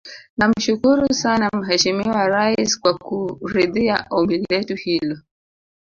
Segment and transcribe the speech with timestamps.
[0.37, 5.17] Namshukuru sana Mheshimiwa Rais kwa kuridhia ombi letu hilo